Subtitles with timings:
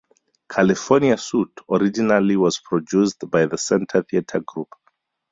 [0.49, 4.69] "California Suite" originally was produced by the Center Theatre Group.